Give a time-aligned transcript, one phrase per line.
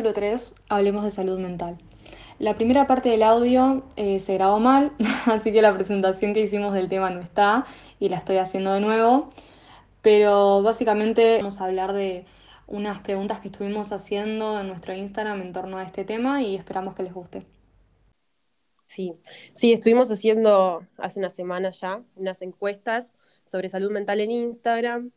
[0.00, 1.76] capítulo 3, hablemos de salud mental.
[2.38, 4.92] La primera parte del audio eh, se grabó mal,
[5.26, 7.66] así que la presentación que hicimos del tema no está
[7.98, 9.28] y la estoy haciendo de nuevo.
[10.00, 12.24] Pero básicamente vamos a hablar de
[12.66, 16.94] unas preguntas que estuvimos haciendo en nuestro Instagram en torno a este tema y esperamos
[16.94, 17.44] que les guste.
[18.86, 19.12] Sí,
[19.52, 23.12] sí, estuvimos haciendo hace una semana ya unas encuestas
[23.44, 25.10] sobre salud mental en Instagram,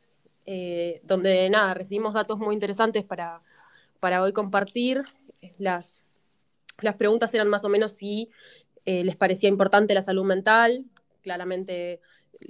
[0.45, 3.41] eh, donde nada, recibimos datos muy interesantes para
[4.03, 5.05] para hoy compartir.
[5.57, 6.19] Las,
[6.81, 8.29] las preguntas eran más o menos si
[8.83, 10.83] eh, les parecía importante la salud mental.
[11.21, 12.01] Claramente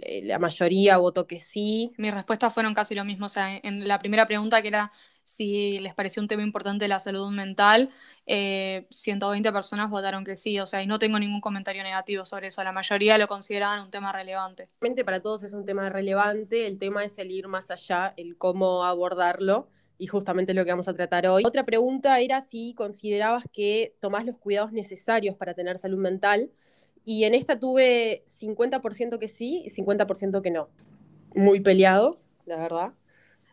[0.01, 1.93] eh, la mayoría votó que sí.
[1.99, 3.27] Mis respuestas fueron casi lo mismo.
[3.27, 6.97] O sea, en la primera pregunta, que era si les parecía un tema importante la
[6.97, 7.91] salud mental,
[8.25, 10.59] 120 eh, personas votaron que sí.
[10.59, 12.63] O sea, y no tengo ningún comentario negativo sobre eso.
[12.63, 14.69] La mayoría lo consideraban un tema relevante.
[15.05, 16.65] Para todos es un tema relevante.
[16.65, 20.87] El tema es el ir más allá, el cómo abordarlo y justamente lo que vamos
[20.87, 21.43] a tratar hoy.
[21.45, 26.51] Otra pregunta era si considerabas que tomás los cuidados necesarios para tener salud mental
[27.05, 30.69] y en esta tuve 50% que sí y 50% que no.
[31.35, 32.93] Muy peleado, la verdad.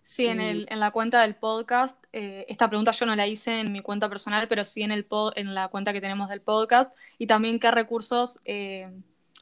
[0.02, 3.60] Sí, en, el, en la cuenta del podcast, eh, esta pregunta yo no la hice
[3.60, 6.96] en mi cuenta personal, pero sí en, el en la cuenta que tenemos del podcast,
[7.18, 8.88] y también qué recursos eh,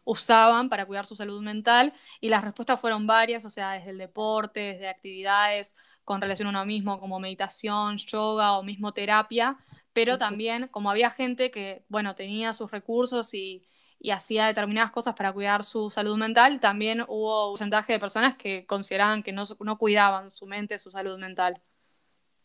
[0.05, 3.99] usaban para cuidar su salud mental, y las respuestas fueron varias, o sea, desde el
[3.99, 5.77] deporte, desde actividades,
[6.09, 9.59] con relación a uno mismo, como meditación, yoga o mismo terapia,
[9.93, 13.67] pero también como había gente que, bueno, tenía sus recursos y,
[14.11, 18.65] hacía determinadas cosas para cuidar su salud mental, también hubo un porcentaje de personas que
[18.65, 19.45] consideraban que no,
[19.77, 21.61] cuidaban su mente, su salud mental.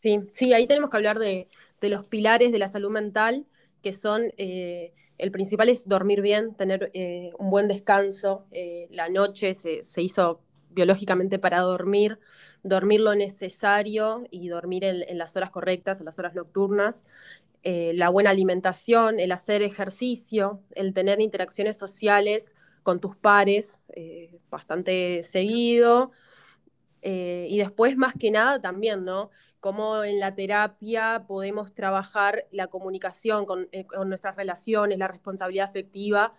[0.02, 1.48] Sí, sí, ahí tenemos que hablar de,
[1.80, 3.46] los pilares de la salud mental,
[3.82, 8.46] que son, eh, el principal es dormir bien, tener eh, un buen descanso.
[8.50, 10.43] Eh, la noche se, se hizo
[10.74, 12.18] biológicamente para dormir,
[12.62, 17.04] dormir lo necesario y dormir en, las horas correctas, en las horas nocturnas.
[17.62, 24.38] Eh, la buena alimentación, el hacer ejercicio, el tener interacciones sociales con tus pares eh,
[24.50, 26.10] bastante seguido.
[27.00, 29.30] Eh, y después, más que nada, también, ¿no?
[29.60, 36.34] Cómo en la terapia podemos trabajar la comunicación con, con nuestras relaciones, la responsabilidad afectiva,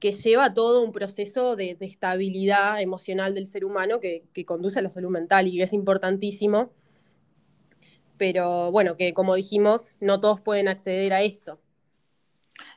[0.00, 4.90] que lleva todo un proceso de, estabilidad emocional del ser humano que, conduce a la
[4.90, 6.72] salud mental y que es importantísimo.
[8.16, 11.60] Pero bueno, que como dijimos, no todos pueden acceder a esto.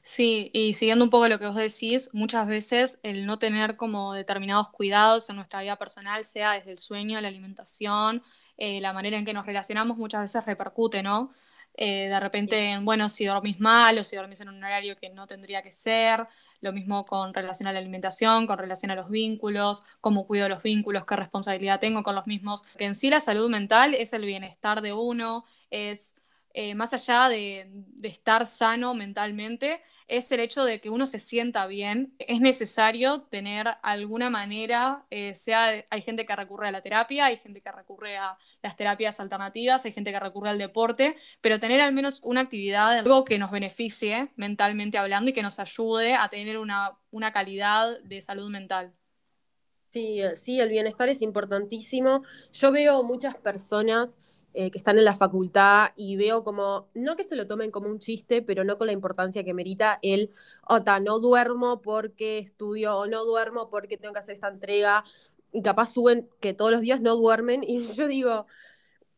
[0.04, 4.14] Sí, y siguiendo un poco lo que vos decís, muchas veces el no tener como
[4.14, 8.24] determinados cuidados en nuestra vida personal, sea desde el sueño, la alimentación,
[8.58, 11.34] eh, la manera en que nos relacionamos, muchas veces repercute, ¿no?
[11.76, 15.26] Eh, de repente, bueno, si dormís mal o si dormís en un horario que no
[15.26, 16.28] tendría que ser,
[16.62, 20.64] lo mismo con relación a la alimentación, con relación a los vínculos, cómo cuido los
[20.64, 22.62] vínculos, qué responsabilidad tengo con los mismos.
[22.78, 26.16] Que en sí la salud mental es el bienestar de uno, es
[26.54, 27.70] eh, más allá de,
[28.04, 32.14] estar sano mentalmente, es el hecho de que uno se sienta bien.
[32.20, 37.38] Es necesario tener alguna manera, eh, sea, hay gente que recurre a la terapia, hay
[37.38, 41.82] gente que recurre a las terapias alternativas, hay gente que recurre al deporte, pero tener
[41.82, 46.30] al menos una actividad, algo que nos beneficie mentalmente hablando y que nos ayude a
[46.30, 48.92] tener una, una calidad de salud mental.
[49.92, 52.24] Sí, sí, el bienestar es importantísimo.
[52.54, 54.18] Yo veo muchas personas
[54.54, 57.88] eh, que están en la facultad y veo como, no que se lo tomen como
[57.88, 60.32] un chiste, pero no con la importancia que merita el,
[60.68, 65.06] ota, no duermo porque estudio o no duermo porque tengo que hacer esta entrega.
[65.54, 68.46] Y capaz suben que todos los días no duermen y yo digo,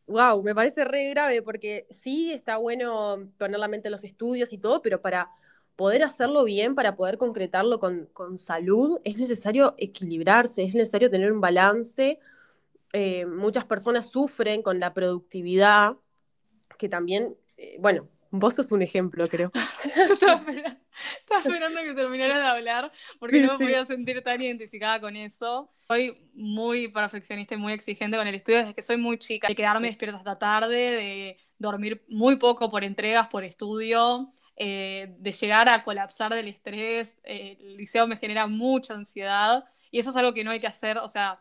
[0.06, 4.52] wow, me parece re grave porque sí está bueno poner la mente en los estudios
[4.52, 5.30] y todo, pero para
[5.76, 11.32] poder hacerlo bien, para poder concretarlo con, con salud, es necesario equilibrarse, es necesario tener
[11.32, 12.20] un balance
[12.96, 15.96] eh, muchas personas sufren con la productividad,
[16.78, 19.50] que también, eh, bueno, vos sos un ejemplo, creo.
[20.12, 20.44] estaba,
[21.44, 25.68] esperando que terminaras de hablar, porque no me podía sentir tan identificada con eso.
[25.88, 29.56] Soy muy perfeccionista y muy exigente con el estudio desde que soy muy chica, de
[29.56, 34.32] quedarme despierta hasta tarde, de dormir muy poco por entregas, por estudio.
[34.56, 40.10] Eh, de llegar a colapsar del estrés, el liceo me genera mucha ansiedad y eso
[40.10, 41.40] es algo que no hay que hacer, o sea,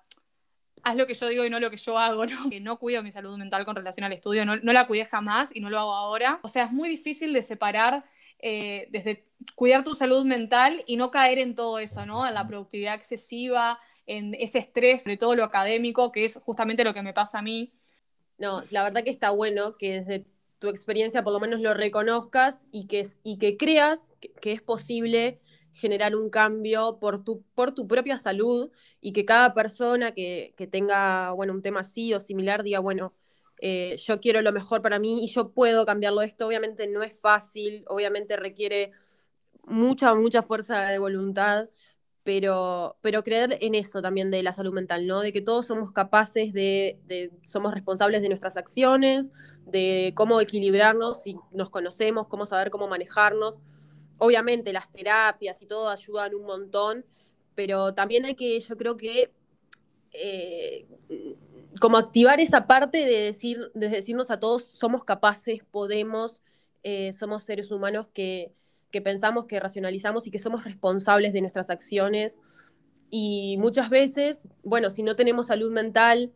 [0.83, 2.50] haz lo que yo digo y no lo que yo hago, ¿no?
[2.50, 5.59] Que no cuido mi salud mental con relación al estudio, no, la cuidé jamás y
[5.59, 6.39] no lo hago ahora.
[6.44, 8.06] O sea, es muy difícil de separar
[8.39, 9.25] eh, desde
[9.56, 12.27] cuidar tu salud mental y no caer en todo eso, ¿no?
[12.27, 16.94] En la productividad excesiva, en ese estrés, sobre todo lo académico, que es justamente lo
[16.94, 17.71] que me pasa a mí.
[18.38, 20.25] No, la verdad que está bueno que desde
[20.59, 25.39] tu experiencia por lo menos lo reconozcas y que, y que creas que es posible
[25.73, 28.71] generar un cambio por tu, por tu propia salud
[29.01, 33.13] y que cada persona que, tenga bueno, un tema así o similar diga, bueno,
[33.59, 36.47] eh, yo quiero lo mejor para mí y yo puedo cambiarlo esto.
[36.47, 38.91] Obviamente no es fácil, obviamente requiere
[39.65, 41.69] mucha, mucha fuerza de voluntad,
[42.23, 45.21] pero, pero creer en eso también de la salud mental, ¿no?
[45.21, 49.31] De que todos somos capaces de, de, somos responsables de nuestras acciones,
[49.65, 53.61] de cómo equilibrarnos, si nos conocemos, cómo saber cómo manejarnos.
[54.18, 57.06] Obviamente las terapias y todo ayudan un montón,
[57.56, 59.31] pero también hay que, yo creo que,
[60.12, 60.86] eh,
[61.80, 66.44] como activar esa parte de, decir, de decirnos a todos, somos capaces, podemos,
[66.83, 68.54] eh, somos seres humanos que,
[68.92, 72.39] que pensamos, que racionalizamos y que somos responsables de nuestras acciones.
[73.10, 76.31] Y muchas veces, bueno, si no tenemos salud mental,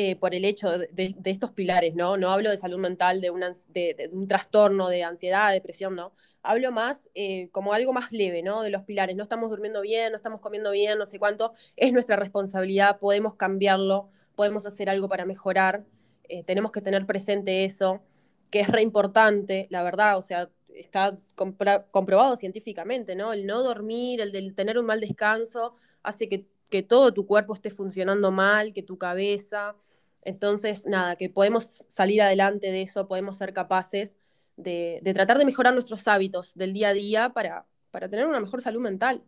[0.00, 2.16] eh, por el hecho de, estos pilares, ¿no?
[2.16, 6.12] No hablo de salud mental, de, un trastorno, de ansiedad, depresión, ¿no?
[6.40, 8.62] Hablo más eh, como algo más leve, ¿no?
[8.62, 9.16] De los pilares.
[9.16, 11.52] No estamos durmiendo bien, no estamos comiendo bien, no sé cuánto.
[11.74, 15.84] Es nuestra responsabilidad, podemos cambiarlo, podemos hacer algo para mejorar.
[16.28, 18.00] Eh, tenemos que tener presente eso,
[18.50, 20.16] que es re importante, la verdad.
[20.16, 23.32] O sea, está comprobado científicamente, ¿no?
[23.32, 25.74] El no dormir, el de tener un mal descanso,
[26.04, 29.74] hace que, que, todo tu cuerpo esté funcionando mal, que tu cabeza.
[30.22, 34.16] Entonces, nada, que podemos salir adelante de eso, podemos ser capaces
[34.56, 38.60] de, tratar de mejorar nuestros hábitos del día a día para, para tener una mejor
[38.60, 39.22] salud mental.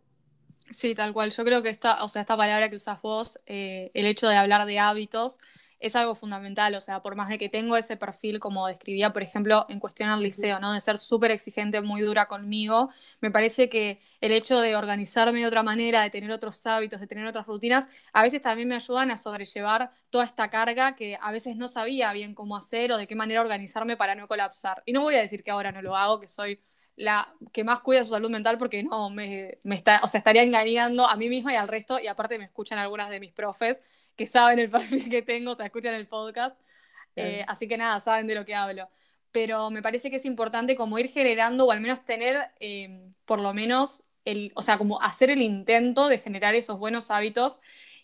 [0.69, 1.31] Sí, tal cual.
[1.31, 4.35] Yo creo que esta, o sea, esta palabra que usas vos, eh, el hecho de
[4.35, 5.39] hablar de hábitos,
[5.81, 9.23] es algo fundamental, o sea, por más de que tengo ese perfil, como describía, por
[9.23, 10.71] ejemplo, en cuestión al liceo, ¿no?
[10.73, 12.89] De ser súper exigente, muy dura conmigo,
[13.19, 17.07] me parece que el hecho de organizarme de otra manera, de tener otros hábitos, de
[17.07, 21.31] tener otras rutinas, a veces también me ayudan a sobrellevar toda esta carga que a
[21.31, 24.83] veces no sabía bien cómo hacer o de qué manera organizarme para no colapsar.
[24.85, 26.59] Y no voy a decir que ahora no lo hago, que soy
[26.95, 30.43] la que más cuida su salud mental porque no, me, me está, o sea, estaría
[30.43, 33.81] engañando a mí misma y al resto, y aparte me escuchan algunas de mis profes
[34.15, 36.59] que saben el perfil que tengo, o sea, escuchan el podcast,
[37.15, 38.89] eh, así que nada, saben de lo que hablo.
[39.31, 43.39] Pero me parece que es importante como ir generando o al menos tener em, por
[43.39, 47.59] lo menos el, o sea, como hacer el intento de generar esos buenos hábitos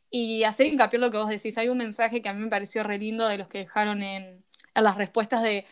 [0.10, 1.58] y hacer hincapié en lo que vos decís.
[1.58, 4.46] Hay un mensaje que a mí me pareció re lindo de los que dejaron en,
[4.74, 5.66] en las respuestas de,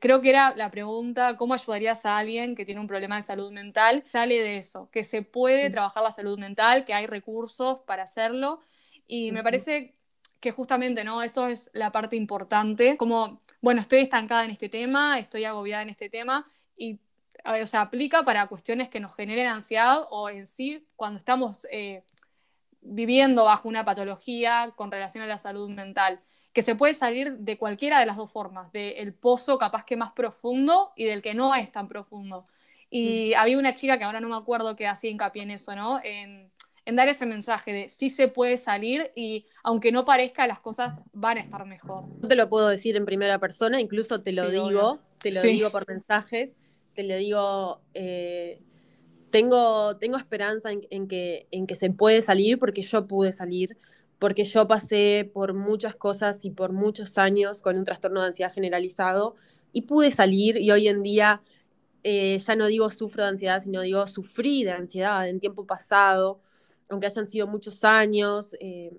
[0.00, 3.52] creo que era la pregunta, ¿cómo ayudarías a alguien que tiene un problema de salud
[3.52, 4.02] mental?
[4.10, 8.60] Sale de eso, que se puede trabajar la salud mental, que hay recursos para hacerlo
[9.06, 9.94] y me parece
[10.40, 11.22] que justamente, ¿no?
[11.22, 15.88] Eso es la parte importante, como, bueno, estoy estancada en este tema, estoy agobiada en
[15.88, 16.46] este tema,
[16.76, 17.00] y,
[17.44, 22.02] o sea, aplica para cuestiones que nos generen ansiedad o en sí, cuando estamos eh,
[22.82, 26.20] viviendo bajo una patología con relación a la salud mental,
[26.54, 30.12] que se puede salir de cualquiera de las dos formas, del pozo capaz que más
[30.12, 32.46] profundo y del que no es tan profundo.
[32.88, 33.38] Y mm.
[33.38, 36.00] había una chica que ahora no me acuerdo que hacía hincapié en eso, ¿no?
[36.02, 36.50] En,
[36.86, 41.00] en dar ese mensaje de sí se puede salir y aunque no parezca, las cosas
[41.12, 42.04] van a estar mejor.
[42.20, 45.70] No te lo puedo decir en primera persona, incluso te lo digo, te lo digo
[45.70, 46.54] por mensajes,
[46.94, 48.60] te lo digo, eh,
[49.30, 53.76] tengo, tengo esperanza en, que, en que se puede salir porque yo pude salir,
[54.24, 58.50] porque yo pasé por muchas cosas y por muchos años con un trastorno de ansiedad
[58.50, 59.36] generalizado
[59.70, 61.42] y pude salir y hoy en día
[62.04, 66.40] eh, ya no digo sufro de ansiedad, sino digo sufrí de ansiedad en tiempo pasado
[66.88, 68.98] aunque hayan sido muchos años, eh,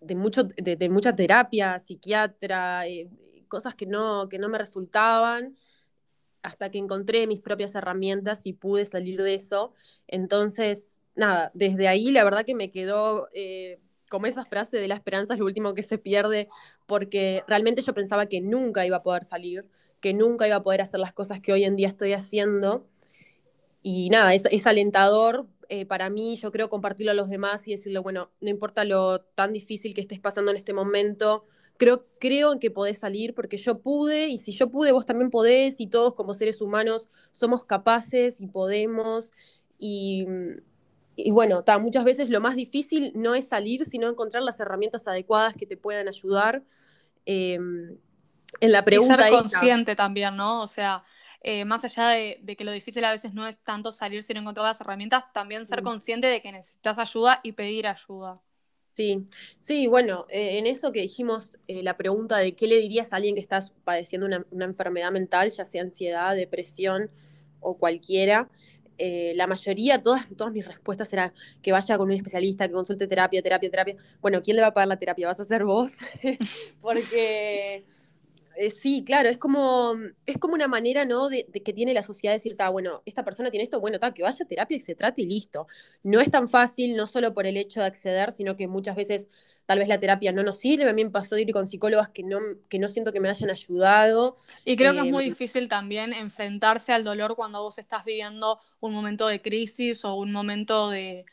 [0.00, 3.10] de, mucho, de, mucha terapia, psiquiatra, eh,
[3.48, 5.56] cosas que no, que no me resultaban,
[6.42, 9.72] hasta que encontré mis propias herramientas y pude salir de eso.
[10.06, 14.94] Entonces, nada, desde ahí la verdad que me quedó eh, como esa frase de la
[14.94, 16.48] esperanza es lo último que se pierde,
[16.86, 19.68] porque realmente yo pensaba que nunca iba a poder salir,
[20.00, 22.86] que nunca iba a poder hacer las cosas que hoy en día estoy haciendo.
[23.82, 27.98] Y nada, es, alentador eh, para mí, yo creo compartirlo a los demás y decirle,
[27.98, 31.44] bueno, no importa lo tan difícil que estés pasando en este momento,
[31.76, 35.30] creo, creo en que podés salir porque yo pude y si yo pude, vos también
[35.30, 39.32] podés y todos como seres humanos somos capaces y podemos
[39.78, 40.26] y,
[41.16, 45.54] y bueno, muchas veces lo más difícil no es salir, sino encontrar las herramientas adecuadas
[45.56, 46.62] que te puedan ayudar.
[47.24, 47.96] Em,
[48.60, 49.14] en la pregunta...
[49.14, 50.62] Y ser consciente también, ¿no?
[50.62, 51.04] O sea,
[51.40, 54.66] eh, más allá de, que lo difícil a veces no es tanto salir sino encontrar
[54.66, 55.84] las herramientas, también ser mm.
[55.84, 58.34] consciente de que necesitas ayuda y pedir ayuda.
[58.94, 59.26] Sí,
[59.58, 63.16] sí, bueno, eh, en eso que dijimos, eh, la pregunta de qué le dirías a
[63.16, 67.10] alguien que está padeciendo una, enfermedad mental, ya sea ansiedad, depresión
[67.60, 68.48] o cualquiera,
[68.98, 73.42] la mayoría, todas, todas mis respuestas eran que vaya con un especialista, que consulte terapia,
[73.42, 73.96] terapia, terapia.
[74.20, 75.26] Bueno, ¿quién le va a pagar la terapia?
[75.28, 75.92] ¿Vas a ser vos?
[76.80, 77.86] Porque
[78.58, 81.28] Eh, sí, claro, es como, es como una manera, ¿no?
[81.28, 84.22] De, que tiene la sociedad de decir, bueno, esta persona tiene esto, bueno, ta, que
[84.22, 85.66] vaya a terapia y se trate y listo.
[86.02, 89.28] No es tan fácil, no solo por el hecho de acceder, sino que muchas veces
[89.66, 90.88] tal vez la terapia no nos sirve.
[90.88, 93.28] A mí me pasó de ir con psicólogas que no, que no siento que me
[93.28, 94.36] hayan ayudado.
[94.64, 98.60] Y creo que es muy em, difícil también enfrentarse al dolor cuando vos estás viviendo
[98.80, 101.26] un momento de crisis o un momento de,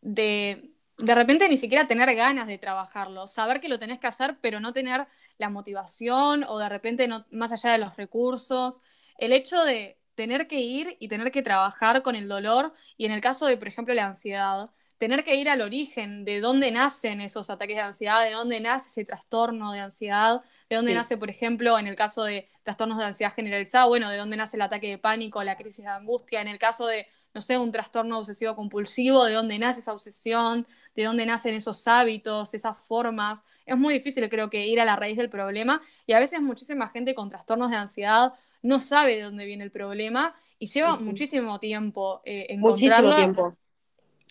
[0.00, 4.38] de, de repente ni siquiera tener ganas de trabajarlo, saber que lo tenés que hacer,
[4.40, 5.06] pero no tener
[5.38, 8.82] la motivación o de repente no, más allá de los recursos.
[9.18, 13.12] El hecho de tener que ir y tener que trabajar con el dolor y en
[13.12, 14.70] el caso de, por ejemplo, la ansiedad,
[15.04, 18.88] tener que ir al origen de dónde nacen esos ataques de ansiedad, de dónde nace
[18.88, 23.04] ese trastorno de ansiedad, de dónde nace, por ejemplo, en el caso de trastornos de
[23.04, 26.48] ansiedad generalizada, bueno, de dónde nace el ataque de pánico, la crisis de angustia, en
[26.48, 31.04] el caso de, no sé, un trastorno obsesivo compulsivo, de dónde nace esa obsesión, de
[31.04, 33.44] dónde nacen esos hábitos, esas formas.
[33.66, 36.88] Es muy difícil, creo que, ir a la raíz del problema y a veces muchísima
[36.88, 38.32] gente con trastornos de ansiedad
[38.62, 43.10] no sabe de dónde viene el problema y lleva muchísimo tiempo eh, encontrarlo.
[43.10, 43.63] Muchísimo tiempo.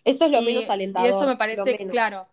[0.04, 1.08] Eso es lo menos alentador.
[1.08, 2.28] Y eso me parece, claro,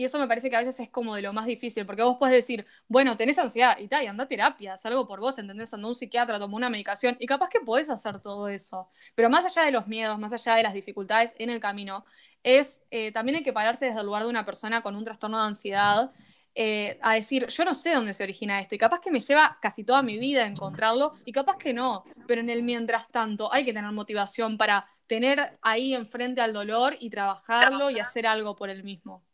[0.00, 2.16] y eso me parece que a veces es como de lo más difícil, porque vos
[2.18, 5.38] puedes decir, bueno, tenés ansiedad y tal, y anda a terapia, haz algo por vos,
[5.38, 5.74] ¿entendés?
[5.74, 8.88] Anda a un psiquiatra, toma una medicación, y capaz que podés hacer todo eso.
[9.14, 12.06] Pero más allá de los miedos, más allá de las dificultades en el camino,
[12.42, 15.38] es eh, también hay que pararse desde el lugar de una persona con un trastorno
[15.38, 16.12] de ansiedad.
[16.54, 19.58] Eh, a decir, yo no sé dónde se origina esto y capaz que me lleva
[19.62, 23.52] casi toda mi vida a encontrarlo y capaz que no, pero en el mientras tanto
[23.52, 28.54] hay que tener motivación para tener ahí enfrente al dolor y trabajarlo y hacer algo
[28.54, 29.24] por el mismo.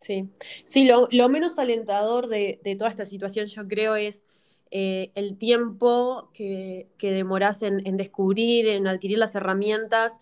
[0.00, 0.28] Sí,
[0.64, 4.26] sí lo, menos alentador de, toda esta situación yo creo es
[4.72, 10.18] eh, el tiempo que, que demoras en, en, descubrir, en adquirir las herramientas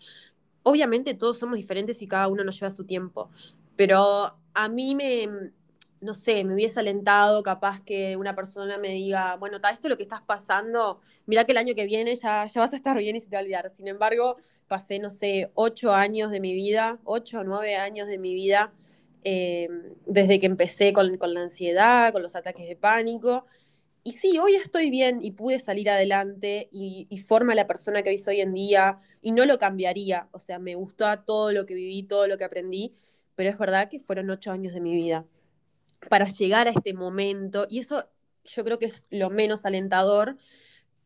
[0.61, 3.31] obviamente todos somos diferentes y cada uno nos lleva su tiempo,
[3.75, 5.53] pero a mí me,
[6.01, 9.89] no sé, me hubiese alentado capaz que una persona me diga, bueno, está esto es
[9.89, 12.97] lo que estás pasando, mira que el año que viene ya, ya vas a estar
[12.97, 13.69] bien y se te va a olvidar.
[13.73, 14.37] Sin embargo,
[14.67, 18.73] pasé, no sé, ocho años de mi vida, ocho o nueve años de mi vida,
[19.23, 19.67] eh,
[20.05, 23.45] desde que empecé con, con la ansiedad, con los ataques de pánico,
[24.03, 28.17] y sí, hoy estoy bien y pude salir adelante y, forma la persona que hoy
[28.17, 30.29] soy en día y no lo cambiaría.
[30.31, 32.93] O sea, me gustó todo lo que viví, todo lo que aprendí,
[33.35, 35.25] pero es verdad que fueron ocho años de mi vida
[36.09, 38.09] para llegar a este momento y eso
[38.43, 40.37] yo creo que es lo menos alentador,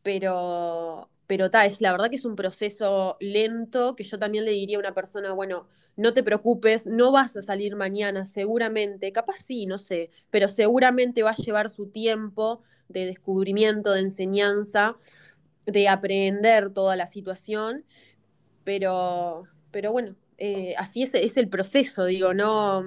[0.04, 4.52] pero, pero ta, es la verdad que es un proceso lento que yo también le
[4.52, 9.38] diría a una persona, bueno, no te preocupes, no vas a salir mañana, seguramente, capaz
[9.38, 14.96] sí, no sé, pero seguramente va a llevar su tiempo de descubrimiento, de enseñanza,
[15.66, 17.86] de aprender toda la situación,
[18.64, 22.84] pero, pero bueno, eh, así es, es, el proceso, digo, no,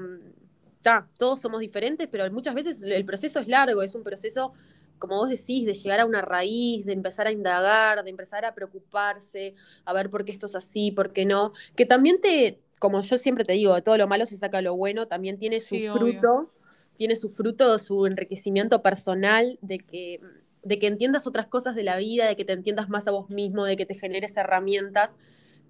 [0.85, 4.53] ya, todos somos diferentes, pero muchas veces el proceso es largo, es un proceso,
[4.99, 8.55] como vos decís, de llegar a una raíz, de empezar a indagar, de empezar a
[8.55, 13.01] preocuparse, a ver por qué esto es así, por qué no, que también te, como
[13.01, 15.77] yo siempre te digo, de todo lo malo se saca lo bueno, también tiene su
[15.93, 16.51] fruto
[16.97, 20.21] tiene su fruto, su enriquecimiento personal, de que,
[20.63, 23.31] de que entiendas otras cosas de la vida, de que te entiendas más a vos
[23.31, 25.19] mismo, de que te generes herramientas,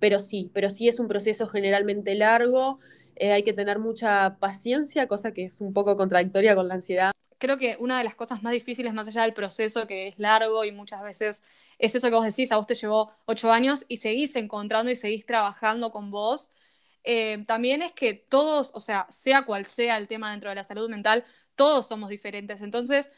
[0.01, 2.79] pero sí, pero sí es un proceso generalmente largo,
[3.17, 7.13] eh, hay que tener mucha paciencia, cosa que es un poco contradictoria con la ansiedad.
[7.39, 10.65] Creo que una de las cosas más difíciles, más allá del proceso, que es largo
[10.65, 11.43] y muchas veces
[11.79, 14.97] es eso que vos decís, a vos te llevó ocho años y seguís encontrando y
[14.97, 16.51] seguís trabajando con vos,
[17.05, 20.65] eh, también es que todos, o sea, sea cual sea el tema dentro de la
[20.65, 22.63] salud mental, todos somos diferentes.
[22.63, 23.13] Entonces,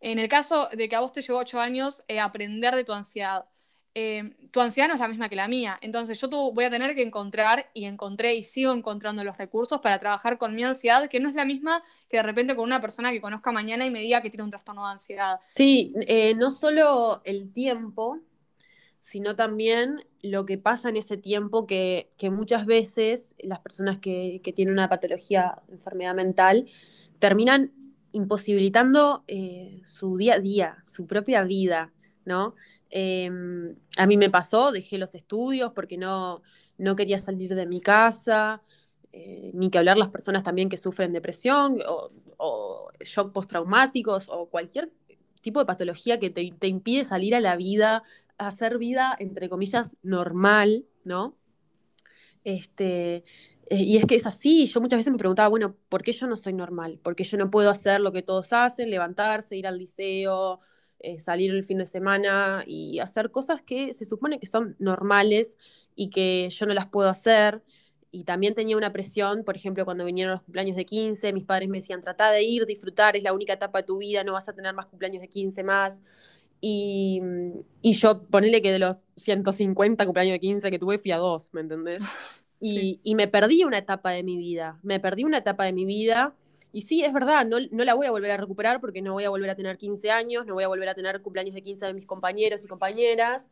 [0.00, 2.92] en el caso de que a vos te llevó ocho años eh, aprender de tu
[2.92, 3.46] ansiedad,
[3.94, 5.78] eh, tu ansiedad no es la misma que la mía.
[5.80, 9.98] Entonces, yo voy a tener que encontrar, y encontré y sigo encontrando los recursos para
[9.98, 13.12] trabajar con mi ansiedad, que no es la misma que de repente con una persona
[13.12, 15.40] que conozca mañana y me diga que tiene un trastorno de ansiedad.
[15.54, 15.94] Sí,
[16.36, 18.20] no solo el tiempo,
[19.00, 24.74] sino también lo que pasa en ese tiempo que, muchas veces las personas que, tienen
[24.74, 26.66] una patología, enfermedad mental,
[27.18, 27.72] terminan
[28.12, 31.92] imposibilitando eh, su día a día, su propia vida,
[32.24, 32.54] ¿no?
[32.90, 36.42] Em, a mí me pasó, dejé los estudios porque no,
[36.78, 38.62] no quería salir de mi casa,
[39.12, 41.78] eh, ni que hablar las personas también que sufren depresión
[42.38, 44.92] o, shock postraumáticos o cualquier
[45.40, 48.02] tipo de patología que te, te, impide salir a la vida,
[48.38, 51.36] hacer vida, entre comillas, normal, ¿no?
[52.44, 53.24] Este,
[53.70, 56.26] eh, y es que es así, yo muchas veces me preguntaba, bueno, ¿por qué yo
[56.26, 56.98] no soy normal?
[57.02, 60.60] ¿Por qué yo no puedo hacer lo que todos hacen, levantarse, ir al liceo,
[61.00, 65.58] eh, salir el fin de semana y hacer cosas que se supone que son normales
[65.96, 67.62] y que yo no las puedo hacer?
[68.12, 71.68] y también tenía una presión, por ejemplo, cuando vinieron los cumpleaños de 15, mis padres
[71.68, 74.48] me decían, trata de ir, disfrutar, es la única etapa de tu vida, no vas
[74.48, 76.02] a tener más cumpleaños de 15 más.
[76.60, 77.20] Y,
[77.82, 81.50] y yo, ponele que de los 150 cumpleaños de 15 que tuve, fui a dos,
[81.52, 81.98] ¿me entendés?
[82.62, 85.86] Y, y, me perdí una etapa de mi vida, me perdí una etapa de mi
[85.86, 86.34] vida.
[86.72, 89.30] Y sí, es verdad, no, la voy a volver a recuperar porque no voy a
[89.30, 91.94] volver a tener 15 años, no voy a volver a tener cumpleaños de 15 de
[91.94, 93.50] mis compañeros y compañeras,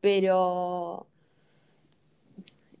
[0.00, 1.06] pero...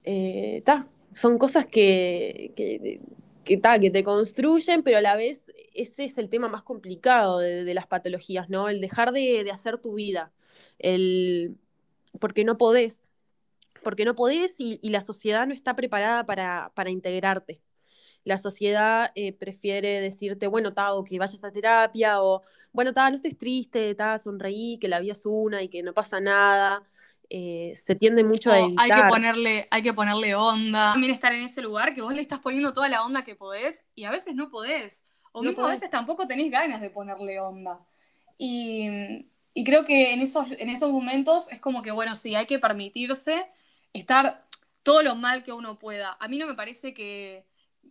[0.04, 0.62] Eh,
[1.10, 3.00] son cosas que, que,
[3.44, 7.86] que, te construyen, pero a la vez ese es el tema más complicado de, las
[7.86, 8.68] patologías, ¿no?
[8.68, 10.32] El dejar de, hacer tu vida,
[10.78, 11.56] el,
[12.20, 13.12] porque no podés,
[13.82, 17.60] porque no podés y, la sociedad no está preparada para, para integrarte.
[18.26, 22.42] La sociedad eh, prefiere decirte, bueno, Tao, que vayas a terapia, o
[22.72, 25.94] bueno, Tao, no estés triste, Tao, sonreí, que la vida es una y que no
[25.94, 26.82] pasa nada.
[27.30, 30.90] Eh, se tiende mucho a Hay que, ponerle, hay que ponerle onda.
[30.90, 33.86] También estar en ese lugar que vos le estás poniendo toda la onda que podés
[33.94, 35.04] y a veces no podés.
[35.30, 37.78] O mismo a veces tampoco tenés ganas de ponerle onda.
[38.38, 38.88] Y,
[39.54, 42.58] y, creo que en esos, en esos momentos es como que, bueno, sí, hay que
[42.58, 43.46] permitirse
[43.92, 44.48] estar
[44.82, 46.16] todo lo mal que uno pueda.
[46.18, 47.46] A mí no me parece que,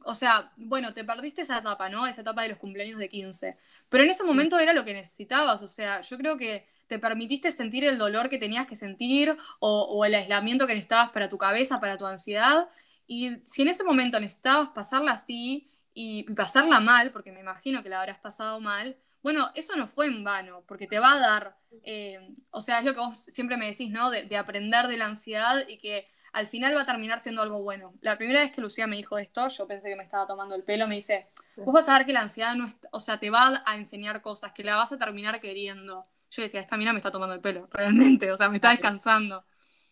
[0.05, 2.07] o sea, bueno, te perdiste esa etapa, ¿no?
[2.07, 3.57] Esa etapa de los cumpleaños de 15.
[3.89, 7.51] Pero en ese momento era lo que necesitabas, o sea, yo creo que te permitiste
[7.51, 11.79] sentir el dolor que tenías que sentir o, el aislamiento que necesitabas para tu cabeza,
[11.79, 12.69] para tu ansiedad.
[13.07, 17.89] Y si en ese momento necesitabas pasarla así y pasarla mal, porque me imagino que
[17.89, 21.57] la habrás pasado mal, bueno, eso no fue en vano, porque te va a dar,
[21.83, 24.11] eh, o sea, es lo que vos siempre me decís, ¿no?
[24.11, 27.93] De, aprender de la ansiedad y que al final va a terminar siendo algo bueno.
[28.01, 30.63] La primera vez que Lucía me dijo esto, yo pensé que me estaba tomando el
[30.63, 33.29] pelo, me dice, vos vas a ver que la ansiedad no es, o sea, te
[33.29, 36.99] va a enseñar cosas, que la vas a terminar queriendo yo decía, esta mina me
[36.99, 39.43] está tomando el pelo, realmente, o sea, me está descansando.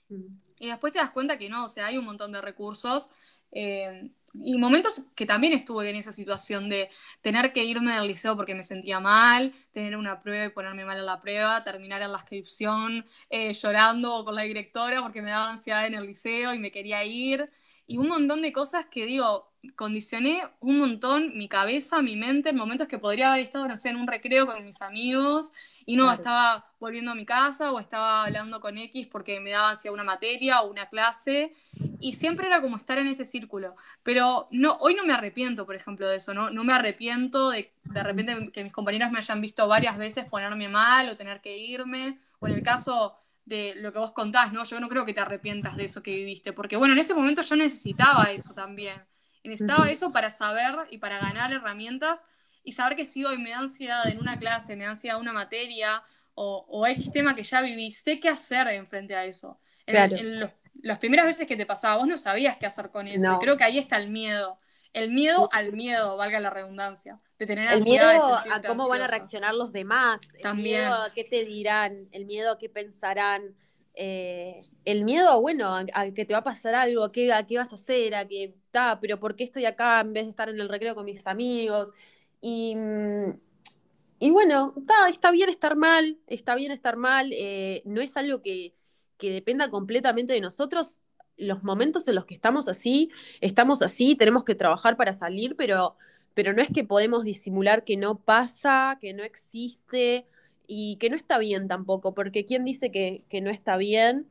[0.09, 0.38] Mm.
[0.59, 3.09] Y después te das cuenta que no, o sea, hay un montón de recursos.
[3.51, 6.89] Eh, y momentos que también estuve en esa situación de
[7.21, 10.97] tener que irme del liceo porque me sentía mal, tener una prueba y ponerme mal
[10.97, 15.51] en la prueba, terminar en la inscripción eh, llorando con la directora porque me daba
[15.51, 17.49] ansiedad en el liceo y me quería ir.
[17.86, 22.55] Y un montón de cosas que digo, condicioné un montón mi cabeza, mi mente, en
[22.55, 25.53] momentos que podría haber estado, no sé, en un recreo con mis amigos
[25.86, 29.71] y no, estaba volviendo a mi casa o estaba hablando con X porque me daba
[29.71, 31.53] hacia una materia o una clase.
[32.03, 33.75] Y siempre era como estar en ese círculo.
[34.03, 36.49] Pero no, hoy no me arrepiento, por ejemplo, de eso, ¿no?
[36.49, 40.67] No me arrepiento de de repente que mis compañeros me hayan visto varias veces ponerme
[40.67, 42.19] mal o tener que irme.
[42.39, 44.65] O en el caso de lo que vos contás, ¿no?
[44.65, 46.51] Yo no creo que te arrepientas de eso que viviste.
[46.51, 49.01] Porque bueno, en ese momento yo necesitaba eso también.
[49.41, 52.25] Y necesitaba eso para saber y para ganar herramientas
[52.65, 55.31] y saber que si hoy me da ansiedad en una clase, me da ansiedad una
[55.31, 56.03] materia
[56.35, 59.57] o, o X tema que ya viví, sé qué hacer en frente a eso.
[59.85, 59.95] En,
[60.84, 63.34] las primeras veces que te pasaba, vos no sabías qué hacer con eso.
[63.34, 64.60] Y creo que ahí está el miedo.
[64.91, 67.19] El miedo al miedo, valga la redundancia.
[67.39, 67.72] De tener.
[67.72, 70.22] El miedo a cómo van a reaccionar los demás.
[70.41, 70.82] También.
[70.82, 72.10] El miedo a qué te dirán.
[72.12, 73.56] El miedo a qué pensarán.
[73.96, 77.58] Eh, el miedo, bueno, a, que te va a pasar algo, a qué, a qué
[77.58, 80.50] vas a hacer, a que, está, pero ¿por qué estoy acá en vez de estar
[80.50, 81.91] en el recreo con mis amigos?
[82.41, 82.76] Y,
[84.19, 88.41] y bueno, está, está bien estar mal, está bien estar mal, eh, no es algo
[88.41, 88.74] que,
[89.17, 90.99] que dependa completamente de nosotros.
[91.38, 93.10] Los momentos en los que estamos así,
[93.41, 95.97] estamos así, tenemos que trabajar para salir, pero,
[96.34, 100.26] pero no es que podemos disimular que no pasa, que no existe
[100.67, 104.28] y que no está bien tampoco, porque ¿quién dice que, que no está bien?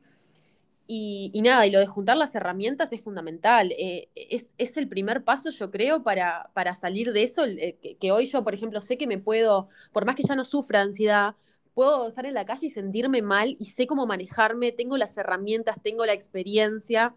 [0.85, 3.71] Y, nada, y lo de juntar las herramientas es fundamental.
[3.77, 7.45] Eh, es, el primer paso, yo creo, para, para salir de eso.
[7.45, 10.43] Eh, que, hoy yo, por ejemplo, sé que me puedo, por más que ya no
[10.43, 11.35] sufra ansiedad,
[11.73, 15.77] puedo estar en la calle y sentirme mal y sé cómo manejarme, tengo las herramientas,
[15.81, 17.15] tengo la experiencia.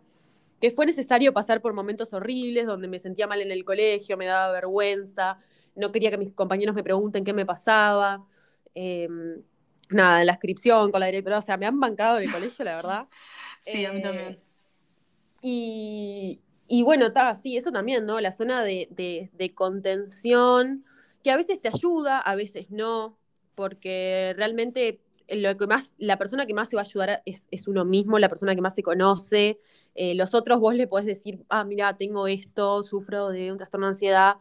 [0.61, 4.25] Que fue necesario pasar por momentos horribles donde me sentía mal en el colegio, me
[4.25, 5.39] daba vergüenza,
[5.75, 8.25] no quería que mis compañeros me pregunten qué me pasaba.
[8.75, 9.43] Em,
[9.91, 12.77] nada, la inscripción con la directora, o sea, me han bancado en el colegio, la
[12.77, 13.09] verdad.
[13.59, 14.35] Sí, a mí también.
[14.35, 14.43] Eh,
[15.41, 18.21] y, y bueno, está, sí, eso también, ¿no?
[18.21, 20.85] La zona de, de, contención,
[21.23, 23.19] que a veces te ayuda, a veces no,
[23.57, 27.67] porque realmente lo que más, la persona que más se va a ayudar es, es
[27.67, 29.59] uno mismo, la persona que más se conoce.
[29.97, 33.87] Eh, los otros vos le podés decir, ah, mira, tengo esto, sufro de un trastorno
[33.87, 34.37] de ansiedad,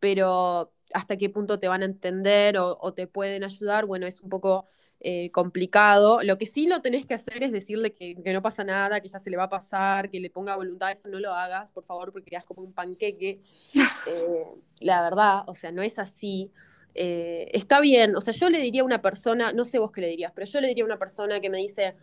[0.00, 4.20] pero hasta qué punto te van a entender o, o te pueden ayudar, bueno, es
[4.20, 4.66] un poco
[5.00, 6.20] eh, complicado.
[6.22, 9.18] Lo que sí no tenés que hacer es decirle que, no pasa nada, que ya
[9.18, 12.12] se le va a pasar, que le ponga voluntad, eso no lo hagas, por favor,
[12.12, 13.40] porque quedas como un panqueque.
[14.08, 14.44] Eh,
[14.80, 16.52] la verdad, o sea, no es así.
[16.98, 20.00] Eh, está bien, o sea, yo le diría a una persona, no sé vos qué
[20.00, 21.94] le dirías, pero yo le diría a una persona que me dice,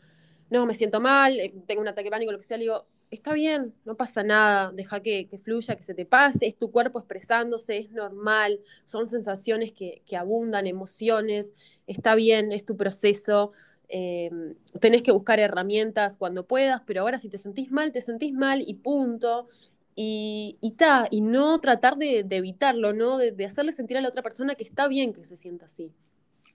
[0.51, 3.34] no, me siento mal, tengo un ataque de pánico, lo que sea, le digo, está
[3.34, 7.77] bien, no pasa nada, deja que, fluya, que se te pase, es tu cuerpo expresándose,
[7.77, 11.53] es normal, son sensaciones que, abundan, emociones,
[11.88, 13.51] está bien, es tu proceso.
[13.89, 18.34] Em, tenés que buscar herramientas cuando puedas, pero ahora si te sentís mal, te sentís
[18.34, 19.47] mal y punto.
[19.95, 20.75] Y, y,
[21.12, 23.17] y no tratar de, evitarlo, ¿no?
[23.17, 25.93] de hacerle sentir a la otra persona que está bien que se sienta así.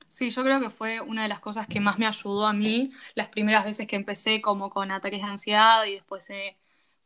[0.08, 2.90] Sí, yo creo que fue una de las cosas que más me ayudó a mí
[3.14, 6.56] las primeras veces que empecé como con ataques de ansiedad y después eh,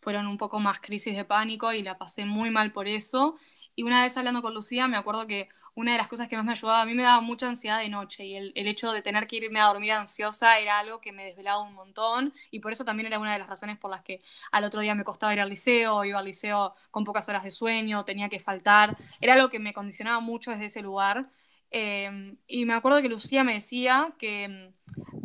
[0.00, 3.36] fueron un poco más crisis de pánico y la pasé muy mal por eso.
[3.74, 6.44] Y una vez hablando con Lucía me acuerdo que una de las cosas que más
[6.44, 9.26] me ayudaba, a mí me daba mucha ansiedad de noche y el, hecho de tener
[9.26, 12.84] que irme a dormir ansiosa era algo que me desvelaba un montón y por eso
[12.84, 14.18] también era una de las razones por las que
[14.50, 17.50] al otro día me costaba ir al liceo, iba al liceo con pocas horas de
[17.50, 21.26] sueño, tenía que faltar, era algo que me condicionaba mucho desde ese lugar
[21.74, 24.72] Em, y me acuerdo que Lucía me decía que em,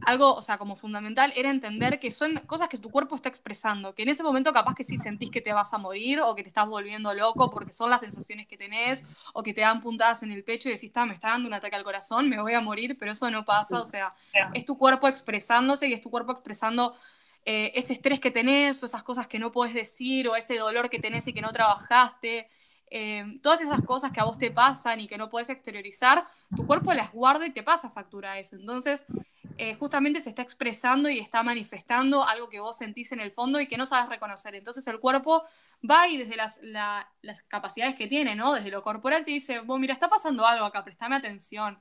[0.06, 3.94] algo, o sea, como fundamental, era entender que son cosas que tu cuerpo está expresando,
[3.94, 6.44] que en ese momento capaz que sí sentís que te vas a morir o que
[6.44, 10.24] te estás volviendo loco porque son las sensaciones que tenés o que te dan puntadas
[10.24, 12.54] en el pecho y decís, está, me está dando un ataque al corazón, me voy
[12.54, 14.16] a morir, pero eso no pasa, o sea,
[14.54, 16.96] es tu cuerpo expresándose y es tu cuerpo expresando
[17.44, 20.90] eh, ese estrés que tenés o esas cosas que no puedes decir o ese dolor
[20.90, 22.50] que tenés y que no trabajaste.
[22.90, 26.66] Eh, todas esas cosas que a vos te pasan y que no puedes exteriorizar, tu
[26.66, 28.56] cuerpo las guarda y te pasa factura a eso.
[28.56, 29.06] Entonces,
[29.58, 33.60] eh, justamente se está expresando y está manifestando algo que vos sentís en el fondo
[33.60, 34.56] y que no sabes reconocer.
[34.56, 35.44] Entonces, el cuerpo
[35.90, 38.54] va y desde las, las capacidades que tiene, ¿no?
[38.54, 41.78] Desde lo corporal te dice, vos, mira, está pasando algo acá, prestame atención.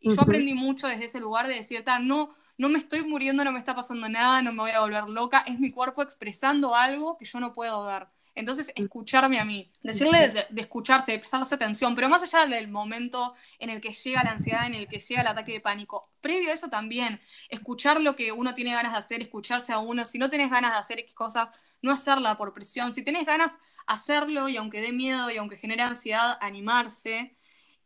[0.00, 3.52] Y yo aprendí mucho desde ese lugar de decir, no, no me estoy muriendo, no
[3.52, 7.16] me está pasando nada, no me voy a volver loca, es mi cuerpo expresando algo
[7.16, 8.08] que yo no puedo ver.
[8.34, 13.34] Entonces, escucharme a mí, decirle de, escucharse, de prestarse atención, pero más allá del momento
[13.58, 16.50] en el que llega la ansiedad, en el que llega el ataque de pánico, previo
[16.50, 20.18] a eso también, escuchar lo que uno tiene ganas de hacer, escucharse a uno, si
[20.18, 24.56] no tenés ganas de hacer cosas, no hacerla por presión, si tenés ganas, hacerlo y
[24.56, 27.36] aunque dé miedo y aunque genere ansiedad, animarse.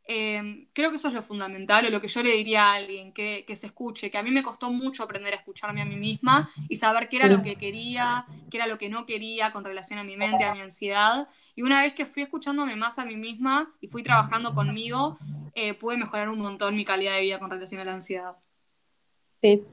[0.09, 3.13] Em, creo que eso es lo fundamental, o lo que yo le diría a alguien,
[3.13, 6.51] que, se escuche, que a mí me costó mucho aprender a escucharme a mí misma
[6.69, 9.99] y saber qué era lo que quería, qué era lo que no quería con relación
[9.99, 11.29] a mi mente, a mi ansiedad.
[11.57, 15.19] Y una vez que fui escuchándome más a mí misma y fui trabajando conmigo,
[15.55, 18.37] eh, pude mejorar un montón mi calidad de vida con relación a la ansiedad.
[19.43, 19.65] Sí,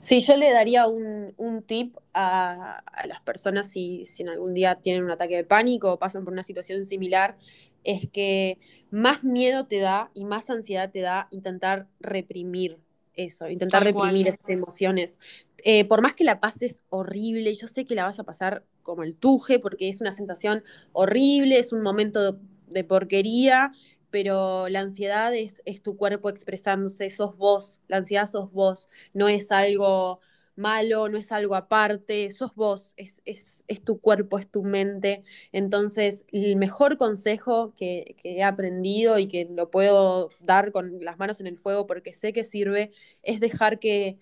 [0.00, 5.04] Sí, yo le daría un, tip a, las personas si, si, en algún día tienen
[5.04, 7.36] un ataque de pánico o pasan por una situación similar,
[7.84, 8.58] es que
[8.90, 12.78] más miedo te da y más ansiedad te da intentar reprimir
[13.14, 15.18] eso, intentar reprimir esas emociones.
[15.64, 19.02] Eh, por más que la pases horrible, yo sé que la vas a pasar como
[19.02, 23.72] el tuje, porque es una sensación horrible, es un momento de porquería,
[24.10, 29.28] pero la ansiedad es, es, tu cuerpo expresándose, sos vos, la ansiedad sos vos, no
[29.28, 30.20] es algo
[30.56, 35.24] malo, no es algo aparte, sos vos, es, es, es tu cuerpo, es tu mente.
[35.52, 41.18] Entonces, el mejor consejo que, que, he aprendido y que lo puedo dar con las
[41.18, 42.92] manos en el fuego porque sé que sirve,
[43.22, 44.18] es dejar que,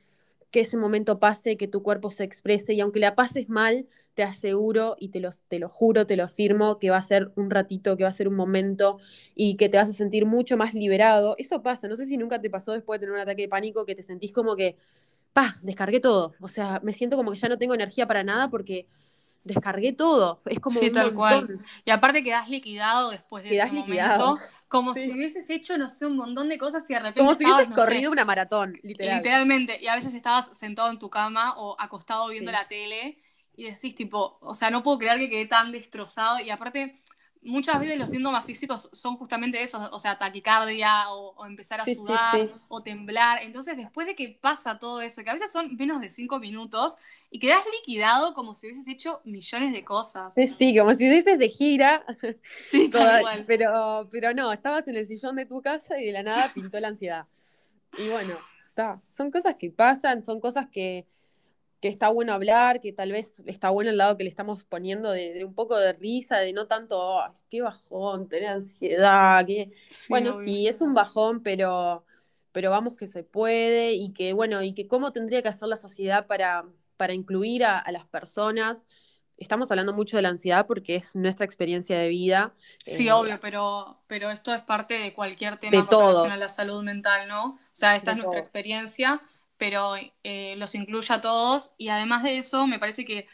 [0.51, 4.23] que ese momento pase, que tu cuerpo se exprese y aunque la pases mal, te
[4.23, 7.97] aseguro y te te lo juro, te lo afirmo, que va a ser un ratito,
[7.97, 8.99] que va a ser un momento
[9.35, 11.35] y que te vas a sentir mucho más liberado.
[11.38, 13.85] Eso pasa, no sé si nunca te pasó después de tener un ataque de pánico
[13.85, 14.77] que te sentís como que,
[15.35, 16.35] pa, descargué todo.
[16.40, 18.87] O sea, me siento como que ya no tengo energía para nada porque
[19.42, 20.40] descargué todo.
[20.47, 21.61] Es como sí, tal cual.
[21.85, 24.27] Y aparte quedás liquidado después de ese liquidado.
[24.27, 24.49] momento.
[24.68, 27.20] Como si hubieses hecho, no sé, un montón de cosas y de repente.
[27.20, 29.18] Como si hubieses corrido una maratón, literal.
[29.18, 29.79] Literalmente.
[29.81, 33.18] Y a veces estabas sentado en tu cama o acostado viendo la tele
[33.57, 37.01] y decís tipo, o sea, no puedo creer que quedé tan destrozado y aparte
[37.44, 42.48] muchas veces los síntomas físicos son justamente eso, o sea, taquicardia o, empezar a sudar
[42.68, 43.42] o temblar.
[43.42, 46.96] Entonces, después de que pasa todo eso, que a veces son menos de cinco minutos,
[47.30, 50.35] y quedas liquidado como si hubieses hecho millones de cosas.
[50.35, 52.04] Sí, como si hubieses de gira.
[52.61, 53.44] Sí, tal cual.
[53.46, 56.78] Pero, pero no, estabas en el sillón de tu casa y de la nada pintó
[56.78, 57.26] la ansiedad.
[57.98, 58.35] Y bueno,
[58.68, 59.02] está.
[59.04, 61.07] Son cosas que pasan, son cosas que
[61.85, 65.11] que está bueno hablar, que tal vez está bueno el lado que le estamos poniendo
[65.11, 67.20] de, un poco de risa, de no tanto,
[67.51, 69.70] qué bajón, tener ansiedad, que...
[70.09, 72.07] bueno, sí, es un bajón, pero,
[72.53, 75.77] pero vamos que se puede y que, bueno, y que cómo tendría que hacer la
[75.77, 76.64] sociedad para,
[76.97, 78.87] para incluir a, las personas.
[79.37, 82.55] Estamos hablando mucho de la ansiedad porque es nuestra experiencia de vida.
[82.83, 86.38] Sí, eh, obvio, pero, pero esto es parte de cualquier tema de con relación a
[86.38, 87.44] la salud mental, ¿no?
[87.44, 89.20] O sea, esta es nuestra experiencia
[89.64, 91.74] pero eh, los incluye a todos.
[91.79, 93.27] Y además de eso me parece que